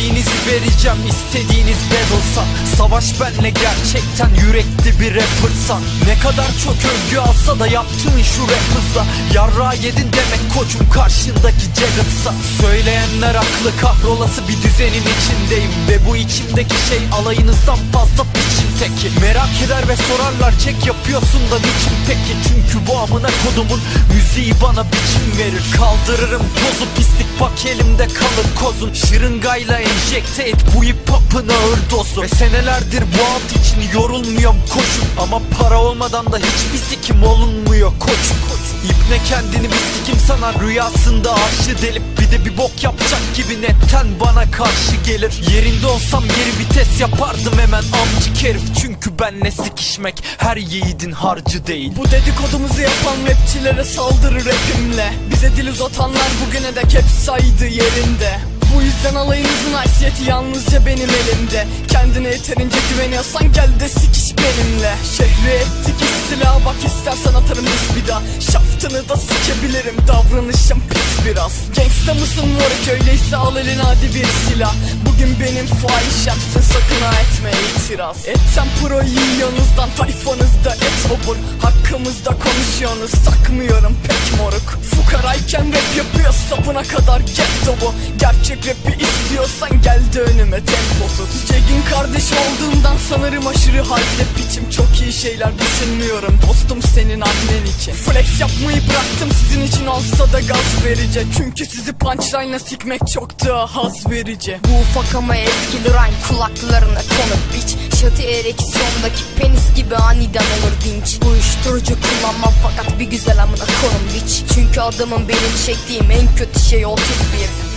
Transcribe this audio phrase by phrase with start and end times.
[0.00, 2.44] vereceğim istediğiniz battle'sa
[2.76, 8.66] Savaş benle gerçekten yürekli bir rappersan Ne kadar çok övgü alsa da yaptığın şu rap
[8.74, 12.34] hızla Yarra yedin demek koçum karşındaki Jagger'sa.
[12.60, 15.70] Söyleyenler haklı kahrolası bir düzenin içindeyim.
[15.88, 19.20] Ve bu içimdeki şey alayınızdan fazla piçin teki.
[19.20, 22.34] Merak eder ve sorarlar çek yapıyorsun da niçin peki?
[22.48, 23.80] Çünkü bu amına kodumun
[24.14, 25.64] müziği bana biçim verir.
[25.76, 28.92] Kaldırırım tozu pislik bak elimde kalır kozun.
[28.92, 32.22] Şırıngayla enjekte et bu hip hop'un ağır dozu.
[32.22, 38.36] Ve senelerdir bu alt için yorulmuyorum koşun Ama para olmadan da hiçbir sikim olunmuyor koçum.
[38.84, 44.06] İbne kendini bir sikim sanar rüyasında arşı delip Bir de bir bok yapacak gibi netten
[44.20, 45.32] bana karşı gelir.
[45.54, 48.62] Yerinde olsam geri vites yapardım hemen amcık herif.
[48.80, 51.92] Çünkü benle sikişmek her yiğidin harcı değil.
[51.96, 58.38] Bu dedikodumuzu yapan rapçilere saldırır rapimle Bize dil uzatanlar bugüne dek hep saydı yerinde
[58.74, 61.66] bu yüzden alayınızın haysiyeti yalnızca benim elimde.
[61.88, 64.94] Kendine yeterince güveniyorsan gel de sikiş benimle.
[65.16, 68.22] Şehri ettik istila bak istersen atarım biz bir daha.
[68.52, 71.52] Şaftını da sikebilirim davranışım pis biraz.
[71.76, 74.74] Gangsta mısın moruk öyleyse al eline hadi bir silah.
[75.06, 78.16] Bugün benim fahişemsin sakın ha etme itiraz.
[78.26, 83.24] Etten pro yiyorsunuzdan tayfanızda et obur Hakkımızda konuşuyorsunuz.
[83.24, 84.68] Takmıyorum pek moruk.
[84.90, 91.30] Fukarayken rap yapıyor sapına kadar getto bu Gerçek rapi istiyorsan gel de önüme tempo tut.
[91.48, 94.24] Jack'in kardeşi olduğumdan sanırım aşırı halde.
[94.36, 97.92] Piçim Çok iyi şeyler düşünmüyorum dostum senin annen için.
[97.92, 101.26] Flex yapmayı bıraktım sizin için olsa da gaz verici.
[101.36, 104.58] Çünkü sizi punchline'la sikmek çok daha haz verici.
[104.68, 111.18] Bu ufak ama etkili rhyme kulaklarına konuk biç Şatı ereksiyondaki penis gibi aniden olur dinç
[111.26, 116.86] Uyuşturucu kullanmam fakat bir güzel amına konum biç Çünkü adamın benim çektiğim en kötü şey
[116.86, 117.00] 31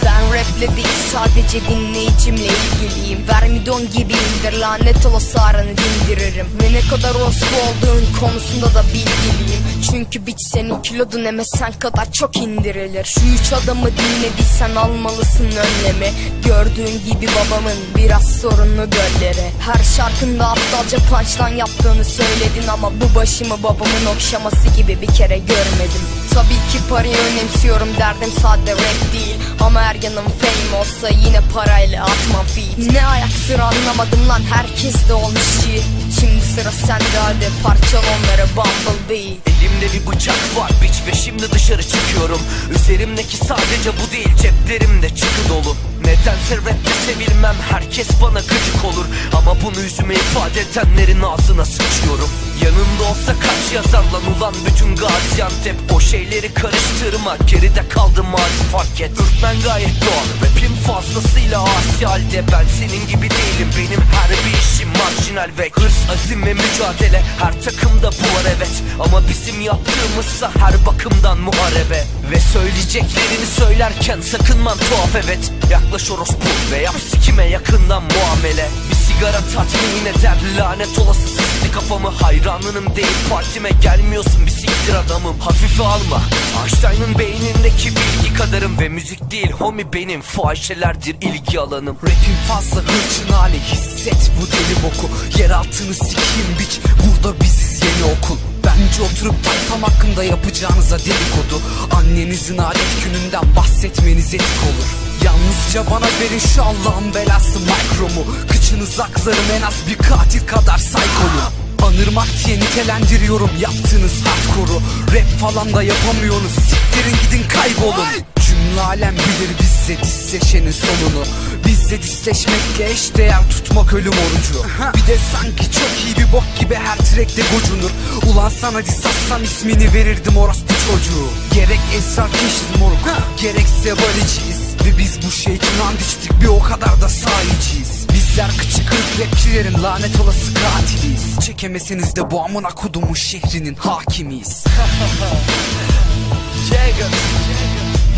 [0.05, 3.27] ben raple değil sadece dinleyicimle ilgiliyim.
[3.27, 6.47] Vermidon gibiyimdir lanet olası aranı dindiririm.
[6.61, 12.37] Ve ne kadar orospu olduğun konusunda da bilgiliyim Çünkü biç senin kilodun emesen kadar çok
[12.37, 13.05] indirilir.
[13.05, 16.13] Şu üç adamı dinlediysen almalısın önlemi.
[16.45, 19.51] Gördüğün gibi babamın biraz sorunlu gölleri.
[19.59, 26.03] Her şarkında aptalca punchline yaptığını söyledin Ama bu başımı babamın okşaması gibi bir kere görmedim.
[26.33, 29.35] Tabii ki parayı önemsiyorum derdim sade rap değil.
[29.61, 35.13] Ama her yanım fame olsa yine parayla atmam feed Ne ayaktır anlamadım lan herkes de
[35.13, 35.81] olmuş G.
[36.19, 39.52] Şimdi sıra sende hadi parçal onları Bumblebee
[39.83, 40.71] Elimde bir bıçak var.
[40.83, 42.41] Biç ve şimdi dışarı çıkıyorum.
[42.75, 45.75] Üzerimdeki sadece bu değil ceplerimde çıkı dolu.
[46.01, 49.05] Nedense rapte sevilmem herkes bana gıcık olur.
[49.37, 52.29] Ama bunu yüzüme ifade edenlerin ağzına sıçıyorum
[52.63, 54.23] Yanında olsa kaç yazar lan?
[54.37, 57.37] Ulan bütün Gaziantep O şeyleri karıştırma.
[57.47, 59.11] Geride kaldım hadi fark et.
[59.11, 60.27] Ürkmen gayet doğal.
[60.43, 62.43] Rapim fazlasıyla asi halde.
[62.51, 63.69] Ben senin gibi değilim.
[63.77, 67.21] Benim her bir işim marjinal ve Hırs azim ve mücadele.
[67.39, 68.83] Her takımda bu var evet.
[68.99, 72.03] Ama bizim yaptığımızsa her bakımdan muharebe.
[72.31, 75.51] Ve söyleyeceklerini söylerken sakınman tuhaf evet.
[75.71, 78.69] Yaklaş orospu ve yap sikime yakından muamele.
[78.89, 82.09] Bir sigara tatmin eder lanet olası sisli kafamı
[82.53, 85.39] Hayranınım değil partime gelmiyorsun bir siktir adamım.
[85.39, 86.21] Hafife alma.
[86.63, 90.21] Einstein'ın beynindeki bilgi kadarım Ve müzik değil homi benim.
[90.21, 91.97] Fahişelerdir ilgi alanım.
[92.03, 93.59] Rapim fazla hırçın hali.
[93.59, 95.09] Hisset bu deli boku.
[95.39, 96.79] Yer altını sikeyim biç.
[97.03, 98.37] Burada biziz yeni okul.
[98.65, 101.61] Bence oturup tayfam hakkında yapacağınıza dedikodu.
[101.95, 104.89] Annenizin adet gününden bahsetmeniz etik olur.
[105.23, 108.25] Yalnızca bana verin şu Allah'ın belası mikromu.
[108.51, 114.81] Kıçınız aklarım en az bir katil kadar saykoyu Anırmak diye nitelendiriyorum yaptığınız hardcore'u.
[115.15, 118.07] Rap falan da yapamıyorsunuz siktirin gidin kaybolun.
[118.47, 121.25] Cümle alem bilir bizle disleşenin sonunu.
[121.67, 124.69] Bizle disleşmekle eşdeğer tutmak ölüm orucu.
[124.95, 127.91] Bir de sanki çok iyi bir bok gibi her trackte gocunur.
[128.25, 131.29] Ulan sana dis atsam ismini verirdim orospu çocuğu.
[131.53, 132.99] Gerek esrar keşiz moruk
[133.41, 138.07] gerekse baliciyiz Ve biz bu şey için and içtik bir o kadar da sahiciyiz.
[138.13, 141.22] Bizler kıçı kırık rapçilerin lanet olası katiliyiz
[141.53, 144.63] Çekemeseniz de bu amına kodumun şehrinin hakimiyiz.
[146.69, 147.09] Jagger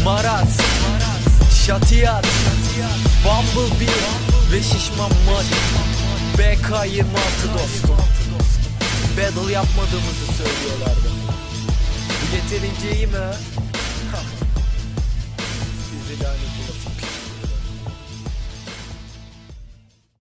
[0.03, 0.57] Maraz
[1.65, 2.25] Şatiyat
[3.25, 3.89] Bumblebee
[4.51, 5.55] Ve Şişman Mali
[6.37, 7.03] BK26
[7.53, 7.97] dostum
[9.17, 11.09] Battle yapmadığımızı söylüyorlardı.
[12.21, 13.13] Bu yeterince iyi mi?
[15.89, 16.55] Sizi lanet